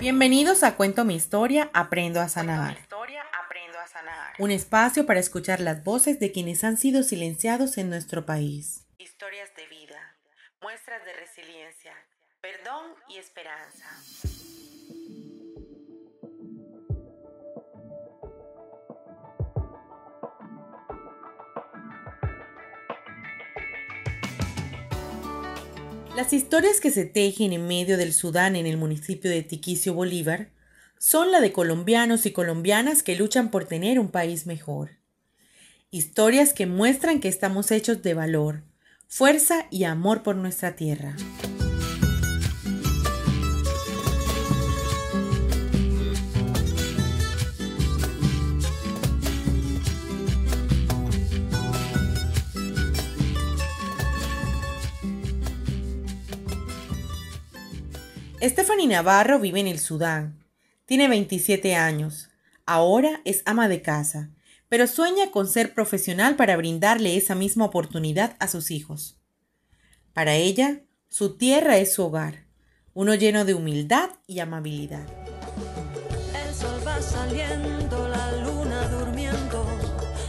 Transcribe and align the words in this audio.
Bienvenidos 0.00 0.62
a 0.62 0.76
Cuento 0.76 1.04
mi 1.04 1.14
historia, 1.14 1.68
aprendo 1.74 2.22
a 2.22 2.28
sanar. 2.30 2.78
Un 4.38 4.50
espacio 4.50 5.04
para 5.04 5.20
escuchar 5.20 5.60
las 5.60 5.84
voces 5.84 6.18
de 6.18 6.32
quienes 6.32 6.64
han 6.64 6.78
sido 6.78 7.02
silenciados 7.02 7.76
en 7.76 7.90
nuestro 7.90 8.24
país. 8.24 8.86
Historias 8.96 9.54
de 9.54 9.66
vida, 9.66 10.16
muestras 10.62 11.04
de 11.04 11.12
resiliencia, 11.12 11.92
perdón 12.40 12.94
y 13.10 13.18
esperanza. 13.18 13.84
Las 26.16 26.32
historias 26.32 26.80
que 26.80 26.90
se 26.90 27.04
tejen 27.04 27.52
en 27.52 27.68
medio 27.68 27.96
del 27.96 28.12
Sudán 28.12 28.56
en 28.56 28.66
el 28.66 28.76
municipio 28.76 29.30
de 29.30 29.42
Tiquicio 29.42 29.94
Bolívar 29.94 30.50
son 30.98 31.30
la 31.30 31.40
de 31.40 31.52
colombianos 31.52 32.26
y 32.26 32.32
colombianas 32.32 33.02
que 33.02 33.14
luchan 33.14 33.50
por 33.50 33.64
tener 33.64 34.00
un 34.00 34.10
país 34.10 34.44
mejor. 34.44 34.98
Historias 35.90 36.52
que 36.52 36.66
muestran 36.66 37.20
que 37.20 37.28
estamos 37.28 37.70
hechos 37.70 38.02
de 38.02 38.14
valor, 38.14 38.64
fuerza 39.06 39.66
y 39.70 39.84
amor 39.84 40.22
por 40.22 40.36
nuestra 40.36 40.74
tierra. 40.74 41.16
Stephanie 58.42 58.86
Navarro 58.86 59.38
vive 59.38 59.60
en 59.60 59.66
el 59.66 59.78
Sudán. 59.78 60.42
Tiene 60.86 61.08
27 61.08 61.74
años. 61.76 62.30
Ahora 62.64 63.20
es 63.26 63.42
ama 63.44 63.68
de 63.68 63.82
casa, 63.82 64.30
pero 64.70 64.86
sueña 64.86 65.30
con 65.30 65.46
ser 65.46 65.74
profesional 65.74 66.36
para 66.36 66.56
brindarle 66.56 67.18
esa 67.18 67.34
misma 67.34 67.66
oportunidad 67.66 68.36
a 68.38 68.48
sus 68.48 68.70
hijos. 68.70 69.18
Para 70.14 70.36
ella, 70.36 70.80
su 71.10 71.36
tierra 71.36 71.76
es 71.76 71.92
su 71.92 72.02
hogar, 72.02 72.46
uno 72.94 73.14
lleno 73.14 73.44
de 73.44 73.52
humildad 73.52 74.08
y 74.26 74.38
amabilidad. 74.38 75.06
El 76.34 76.54
sol 76.54 76.80
va 76.86 76.98
saliendo, 77.02 78.08
la 78.08 78.32
luna 78.42 78.88
durmiendo, 78.88 79.66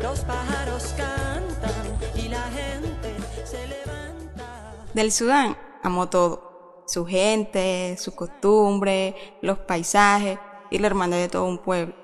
los 0.00 0.20
pájaros 0.20 0.94
cantan 0.96 1.98
y 2.14 2.28
la 2.28 2.48
gente 2.50 3.16
se 3.44 3.66
levanta. 3.66 4.86
Del 4.94 5.10
Sudán 5.10 5.56
amo 5.82 6.08
todo 6.08 6.45
su 6.86 7.04
gente, 7.04 7.96
su 7.98 8.14
costumbre, 8.14 9.14
los 9.42 9.58
paisajes 9.58 10.38
y 10.70 10.78
la 10.78 10.86
hermandad 10.86 11.18
de 11.18 11.28
todo 11.28 11.44
un 11.44 11.58
pueblo. 11.58 11.94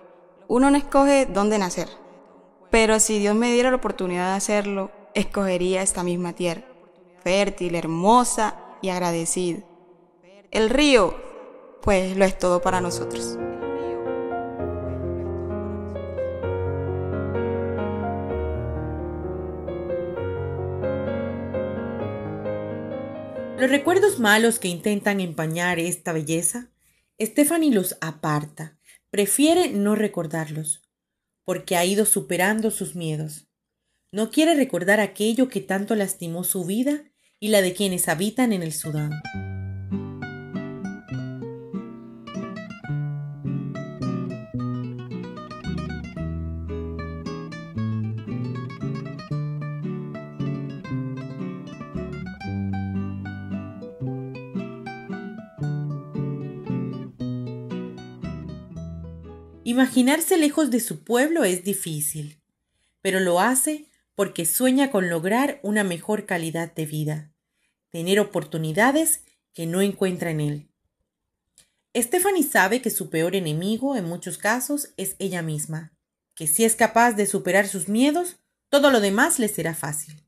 Uno 0.49 0.71
no 0.71 0.77
escoge 0.77 1.27
dónde 1.27 1.59
nacer, 1.59 1.89
pero 2.71 3.01
si 3.01 3.19
Dios 3.19 3.35
me 3.35 3.53
diera 3.53 3.71
la 3.71 3.77
oportunidad 3.77 4.31
de 4.31 4.37
hacerlo, 4.37 4.91
escogería 5.15 5.83
esta 5.83 6.03
misma 6.03 6.35
tierra, 6.35 6.65
fértil, 7.23 7.75
hermosa 7.75 8.57
y 8.83 8.91
agradecida. 8.91 9.61
El 10.51 10.69
río, 10.69 11.15
pues 11.81 12.17
lo 12.17 12.25
es 12.25 12.39
todo 12.39 12.61
para 12.61 12.81
nosotros. 12.81 13.39
Los 23.63 23.71
recuerdos 23.71 24.19
malos 24.19 24.59
que 24.59 24.67
intentan 24.67 25.21
empañar 25.21 25.79
esta 25.79 26.13
belleza, 26.13 26.73
Stephanie 27.21 27.71
los 27.71 27.97
aparta, 28.01 28.77
prefiere 29.09 29.71
no 29.71 29.95
recordarlos, 29.95 30.83
porque 31.45 31.77
ha 31.77 31.85
ido 31.85 32.05
superando 32.05 32.73
sus 32.73 32.97
miedos. 32.97 33.47
No 34.11 34.33
quiere 34.33 34.57
recordar 34.57 34.99
aquello 34.99 35.49
que 35.49 35.61
tanto 35.61 35.95
lastimó 35.95 36.43
su 36.43 36.65
vida 36.65 37.05
y 37.39 37.51
la 37.51 37.63
de 37.63 37.73
quienes 37.73 38.09
habitan 38.09 38.53
en 38.53 38.65
el 38.65 38.73
Sudán. 38.73 39.13
Imaginarse 59.65 60.37
lejos 60.39 60.71
de 60.71 60.81
su 60.81 61.05
pueblo 61.05 61.45
es 61.45 61.63
difícil, 61.63 62.41
pero 63.01 63.21
lo 63.21 63.39
hace 63.39 63.87
porque 64.17 64.45
sueña 64.45 64.91
con 64.91 65.09
lograr 65.09 65.61
una 65.63 65.85
mejor 65.85 66.27
calidad 66.27 66.75
de 66.75 66.85
vida, 66.85 67.33
tener 67.91 68.19
oportunidades 68.19 69.21
que 69.55 69.67
no 69.67 69.81
encuentra 69.81 70.31
en 70.33 70.41
él. 70.41 70.69
Stephanie 71.97 72.43
sabe 72.43 72.83
que 72.83 72.91
su 72.91 73.09
peor 73.09 73.37
enemigo 73.37 73.97
en 73.97 74.05
muchos 74.05 74.37
casos 74.37 74.89
es 74.97 75.15
ella 75.21 75.43
misma, 75.43 75.93
que 76.35 76.49
si 76.49 76.65
es 76.65 76.75
capaz 76.75 77.13
de 77.13 77.27
superar 77.27 77.69
sus 77.69 77.89
miedos, 77.89 78.39
todo 78.69 78.91
lo 78.91 79.01
demás 79.01 79.39
le 79.39 79.47
será 79.47 79.75
fácil. 79.75 80.25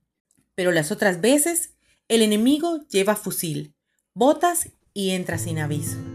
Pero 0.55 0.71
las 0.71 0.93
otras 0.93 1.21
veces, 1.21 1.71
el 2.07 2.23
enemigo 2.23 2.87
lleva 2.89 3.17
fusil, 3.17 3.75
botas 4.13 4.69
y 4.93 5.11
entra 5.11 5.39
sin 5.39 5.59
aviso. 5.59 6.14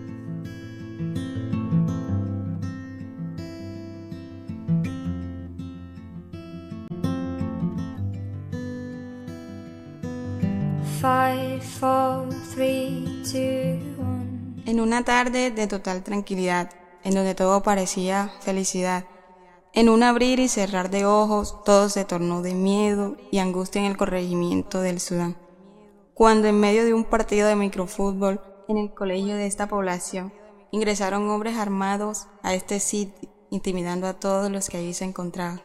En 14.65 14.81
una 14.81 15.05
tarde 15.05 15.49
de 15.49 15.67
total 15.67 16.03
tranquilidad, 16.03 16.71
en 17.03 17.15
donde 17.15 17.35
todo 17.35 17.63
parecía 17.63 18.33
felicidad, 18.41 19.05
en 19.73 19.87
un 19.87 20.03
abrir 20.03 20.39
y 20.39 20.49
cerrar 20.49 20.89
de 20.89 21.05
ojos, 21.05 21.63
todo 21.63 21.87
se 21.87 22.03
tornó 22.03 22.41
de 22.41 22.53
miedo 22.53 23.15
y 23.31 23.37
angustia 23.37 23.79
en 23.79 23.87
el 23.87 23.95
corregimiento 23.95 24.81
del 24.81 24.99
Sudán. 24.99 25.37
Cuando 26.13 26.49
en 26.49 26.59
medio 26.59 26.83
de 26.83 26.93
un 26.93 27.05
partido 27.05 27.47
de 27.47 27.55
microfútbol 27.55 28.41
en 28.67 28.77
el 28.77 28.93
colegio 28.93 29.37
de 29.37 29.45
esta 29.45 29.67
población, 29.67 30.33
ingresaron 30.71 31.29
hombres 31.29 31.55
armados 31.55 32.27
a 32.43 32.53
este 32.53 32.81
sitio, 32.81 33.29
intimidando 33.51 34.05
a 34.05 34.19
todos 34.19 34.51
los 34.51 34.67
que 34.67 34.77
allí 34.77 34.93
se 34.93 35.05
encontraban. 35.05 35.61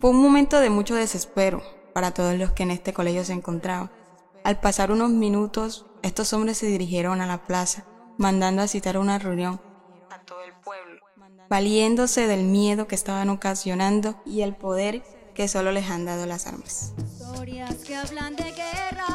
Fue 0.00 0.08
un 0.08 0.22
momento 0.22 0.60
de 0.60 0.70
mucho 0.70 0.94
desespero 0.94 1.62
para 1.92 2.12
todos 2.12 2.34
los 2.34 2.52
que 2.52 2.62
en 2.62 2.70
este 2.70 2.94
colegio 2.94 3.22
se 3.22 3.34
encontraban. 3.34 3.90
Al 4.44 4.58
pasar 4.58 4.90
unos 4.90 5.10
minutos, 5.10 5.84
estos 6.02 6.32
hombres 6.32 6.56
se 6.56 6.68
dirigieron 6.68 7.20
a 7.20 7.26
la 7.26 7.44
plaza, 7.44 7.84
mandando 8.16 8.62
a 8.62 8.68
citar 8.68 8.96
una 8.96 9.18
reunión 9.18 9.60
a 10.08 10.22
todo 10.22 10.42
el 10.42 10.54
pueblo, 10.64 11.02
valiéndose 11.50 12.26
del 12.26 12.44
miedo 12.44 12.88
que 12.88 12.94
estaban 12.94 13.28
ocasionando 13.28 14.22
y 14.24 14.40
el 14.40 14.56
poder 14.56 15.02
que 15.34 15.48
solo 15.48 15.70
les 15.70 15.90
han 15.90 16.06
dado 16.06 16.24
las 16.24 16.46
armas. 16.46 16.94
Historias 16.96 17.74
que 17.84 17.94
hablan 17.94 18.36
de 18.36 18.52
guerra, 18.52 19.06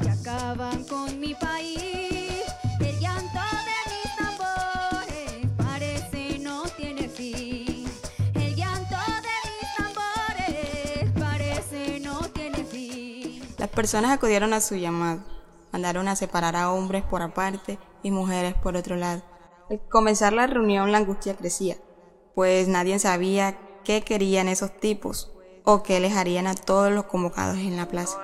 que 0.00 0.08
acaban 0.08 0.84
con 0.84 1.20
mi 1.20 1.34
país. 1.34 1.83
Personas 13.74 14.12
acudieron 14.12 14.52
a 14.52 14.60
su 14.60 14.76
llamado. 14.76 15.22
Mandaron 15.72 16.08
a 16.08 16.16
separar 16.16 16.56
a 16.56 16.70
hombres 16.70 17.02
por 17.02 17.22
aparte 17.22 17.78
y 18.02 18.10
mujeres 18.10 18.54
por 18.54 18.76
otro 18.76 18.96
lado. 18.96 19.22
Al 19.68 19.80
comenzar 19.88 20.32
la 20.32 20.46
reunión 20.46 20.92
la 20.92 20.98
angustia 20.98 21.36
crecía, 21.36 21.76
pues 22.34 22.68
nadie 22.68 22.98
sabía 22.98 23.58
qué 23.82 24.02
querían 24.02 24.48
esos 24.48 24.76
tipos 24.78 25.32
o 25.64 25.82
qué 25.82 26.00
les 26.00 26.16
harían 26.16 26.46
a 26.46 26.54
todos 26.54 26.92
los 26.92 27.04
convocados 27.04 27.58
en 27.58 27.76
la 27.76 27.88
plaza. 27.88 28.18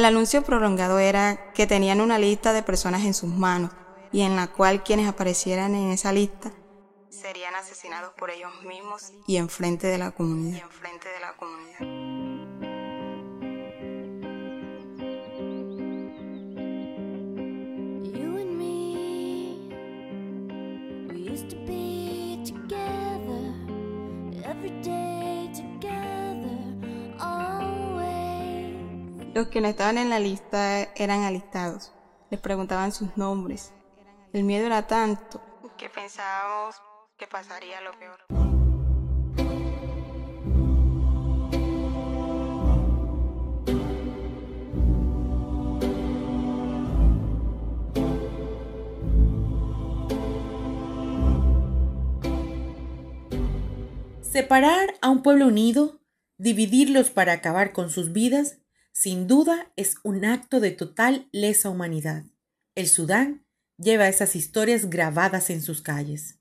El 0.00 0.06
anuncio 0.06 0.40
prolongado 0.42 0.98
era 0.98 1.52
que 1.52 1.66
tenían 1.66 2.00
una 2.00 2.18
lista 2.18 2.54
de 2.54 2.62
personas 2.62 3.04
en 3.04 3.12
sus 3.12 3.28
manos 3.28 3.70
y 4.10 4.22
en 4.22 4.34
la 4.34 4.46
cual 4.46 4.82
quienes 4.82 5.06
aparecieran 5.06 5.74
en 5.74 5.90
esa 5.90 6.10
lista 6.10 6.52
serían 7.10 7.54
asesinados 7.54 8.14
por 8.14 8.30
ellos 8.30 8.50
mismos 8.66 9.12
y 9.26 9.36
enfrente 9.36 9.88
de 9.88 9.98
la 9.98 10.10
comunidad. 10.12 10.56
Y 10.56 10.60
enfrente 10.62 11.06
de 11.10 11.20
la 11.20 11.36
comunidad. 11.36 11.80
You 18.18 18.38
and 18.38 18.56
me, 18.56 19.58
we 21.12 21.30
used 21.30 21.50
to 21.50 21.56
be 21.66 22.42
together, 22.46 23.52
every 24.46 24.70
day 24.80 25.19
Los 29.40 29.48
que 29.48 29.62
no 29.62 29.68
estaban 29.68 29.96
en 29.96 30.10
la 30.10 30.18
lista 30.18 30.82
eran 30.96 31.22
alistados. 31.22 31.94
Les 32.28 32.38
preguntaban 32.38 32.92
sus 32.92 33.16
nombres. 33.16 33.72
El 34.34 34.44
miedo 34.44 34.66
era 34.66 34.86
tanto 34.86 35.40
que 35.78 35.88
pensábamos 35.88 36.76
que 37.16 37.26
pasaría 37.26 37.80
lo 37.80 37.92
peor. 37.98 38.20
Separar 54.20 54.96
a 55.00 55.08
un 55.08 55.22
pueblo 55.22 55.46
unido, 55.46 55.98
dividirlos 56.36 57.08
para 57.08 57.32
acabar 57.32 57.72
con 57.72 57.88
sus 57.88 58.12
vidas, 58.12 58.58
sin 58.92 59.26
duda 59.26 59.72
es 59.76 59.96
un 60.02 60.24
acto 60.24 60.60
de 60.60 60.70
total 60.70 61.28
lesa 61.32 61.70
humanidad. 61.70 62.24
El 62.74 62.88
Sudán 62.88 63.44
lleva 63.78 64.08
esas 64.08 64.36
historias 64.36 64.90
grabadas 64.90 65.50
en 65.50 65.62
sus 65.62 65.80
calles, 65.80 66.38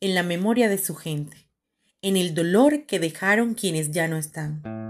en 0.00 0.14
la 0.14 0.22
memoria 0.22 0.68
de 0.68 0.78
su 0.78 0.94
gente, 0.94 1.50
en 2.02 2.16
el 2.16 2.34
dolor 2.34 2.86
que 2.86 2.98
dejaron 2.98 3.54
quienes 3.54 3.90
ya 3.92 4.08
no 4.08 4.16
están. 4.16 4.85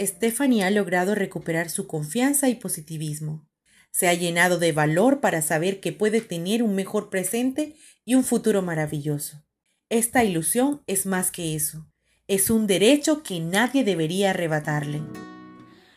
Stephanie 0.00 0.64
ha 0.64 0.70
logrado 0.70 1.14
recuperar 1.14 1.68
su 1.68 1.86
confianza 1.86 2.48
y 2.48 2.54
positivismo. 2.54 3.46
Se 3.90 4.08
ha 4.08 4.14
llenado 4.14 4.58
de 4.58 4.72
valor 4.72 5.20
para 5.20 5.42
saber 5.42 5.80
que 5.80 5.92
puede 5.92 6.20
tener 6.20 6.62
un 6.62 6.74
mejor 6.74 7.10
presente 7.10 7.76
y 8.04 8.14
un 8.14 8.24
futuro 8.24 8.62
maravilloso. 8.62 9.44
Esta 9.88 10.24
ilusión 10.24 10.82
es 10.86 11.04
más 11.04 11.30
que 11.30 11.54
eso. 11.54 11.86
Es 12.28 12.48
un 12.48 12.66
derecho 12.66 13.22
que 13.22 13.40
nadie 13.40 13.84
debería 13.84 14.30
arrebatarle. 14.30 15.02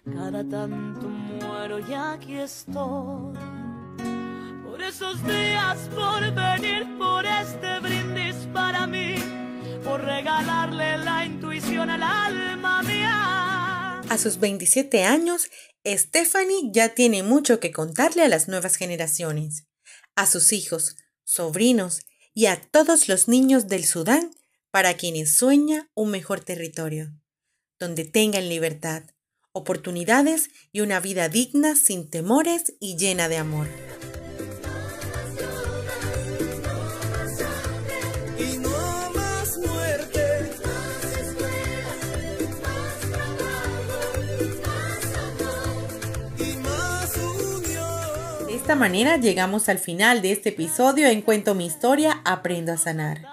Cada 0.03 0.43
tanto 0.43 1.07
muero 1.07 1.79
y 1.79 1.93
aquí 1.93 2.35
estoy. 2.39 3.37
Por 4.65 4.81
esos 4.81 5.23
días, 5.23 5.89
por 5.95 6.33
venir, 6.33 6.87
por 6.97 7.23
este 7.25 7.79
brindis 7.79 8.35
para 8.51 8.87
mí, 8.87 9.15
por 9.83 10.03
regalarle 10.03 10.97
la 10.97 11.25
intuición 11.25 11.89
al 11.89 12.03
alma 12.03 12.81
mía. 12.81 13.52
A 14.13 14.19
sus 14.19 14.37
27 14.37 15.05
años, 15.05 15.49
Stephanie 15.83 16.69
ya 16.71 16.93
tiene 16.93 17.23
mucho 17.23 17.59
que 17.59 17.71
contarle 17.71 18.21
a 18.21 18.27
las 18.27 18.47
nuevas 18.47 18.75
generaciones, 18.75 19.65
a 20.15 20.27
sus 20.27 20.53
hijos, 20.53 20.97
sobrinos 21.23 22.01
y 22.31 22.45
a 22.45 22.61
todos 22.61 23.07
los 23.07 23.27
niños 23.27 23.69
del 23.69 23.85
Sudán 23.85 24.29
para 24.69 24.93
quienes 24.97 25.35
sueña 25.35 25.89
un 25.95 26.11
mejor 26.11 26.41
territorio, 26.41 27.11
donde 27.79 28.05
tengan 28.05 28.49
libertad, 28.49 29.01
oportunidades 29.51 30.51
y 30.71 30.81
una 30.81 30.99
vida 30.99 31.27
digna 31.27 31.75
sin 31.75 32.07
temores 32.07 32.75
y 32.79 32.97
llena 32.97 33.29
de 33.29 33.37
amor. 33.37 33.67
Esta 48.63 48.75
manera 48.75 49.17
llegamos 49.17 49.67
al 49.67 49.77
final 49.77 50.21
de 50.21 50.31
este 50.31 50.47
episodio 50.47 51.09
en 51.09 51.21
Cuento 51.21 51.53
mi 51.53 51.65
historia, 51.65 52.21
Aprendo 52.23 52.71
a 52.71 52.77
sanar. 52.77 53.27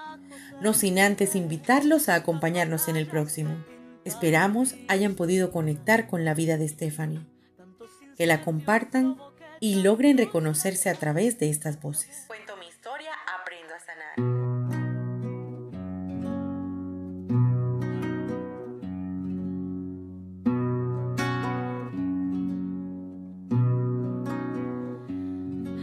No 0.61 0.75
sin 0.75 0.99
antes 0.99 1.37
invitarlos 1.37 2.09
a 2.09 2.17
acompañarnos 2.17 2.88
en 2.88 2.97
el 2.97 3.06
próximo. 3.06 3.65
Esperamos 4.05 4.75
hayan 4.88 5.15
podido 5.15 5.53
conectar 5.53 6.09
con 6.09 6.25
la 6.25 6.35
vida 6.35 6.59
de 6.59 6.67
Stephanie, 6.67 7.21
que 8.17 8.27
la 8.27 8.43
compartan 8.43 9.19
y 9.61 9.77
logren 9.77 10.19
reconocerse 10.19 10.91
a 10.91 10.94
través 10.97 11.38
de 11.38 11.49
estas 11.49 11.81
voces. 11.81 12.26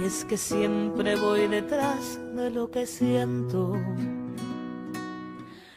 Y 0.00 0.04
es 0.04 0.24
que 0.24 0.36
siempre 0.36 1.16
voy 1.16 1.48
detrás 1.48 2.20
de 2.36 2.50
lo 2.50 2.70
que 2.70 2.86
siento. 2.86 3.76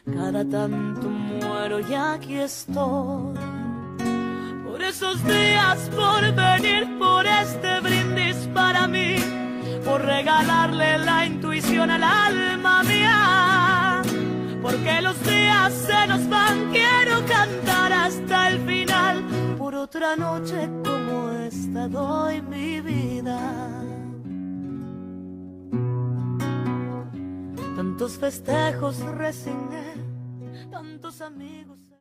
Cada 0.04 0.44
tanto 0.44 1.08
muero 1.08 1.80
y 1.80 1.94
aquí 1.94 2.36
estoy. 2.36 3.34
Por 4.64 4.80
esos 4.80 5.24
días, 5.24 5.90
por 5.90 6.20
venir, 6.34 6.98
por 6.98 7.26
este 7.26 7.80
brindis 7.80 8.36
para 8.54 8.86
mí, 8.86 9.16
por 9.84 10.02
regalarle 10.02 10.98
la 10.98 11.26
intuición 11.26 11.90
al 11.90 12.04
alma 12.04 12.82
mía. 12.84 14.02
Porque 14.62 15.00
los 15.02 15.20
días 15.24 15.72
se 15.72 16.06
nos 16.06 16.28
van, 16.28 16.70
quiero 16.70 17.24
cantar 17.26 17.92
hasta 17.92 18.50
el 18.50 18.60
final. 18.60 19.24
Por 19.58 19.74
otra 19.74 20.14
noche 20.14 20.68
como 20.84 21.30
esta 21.32 21.88
doy 21.88 22.40
mi 22.42 22.80
vida. 22.80 23.91
Tantos 28.02 28.18
festejos 28.18 28.98
resigné, 29.16 29.94
tantos 30.72 31.20
amigos. 31.20 31.82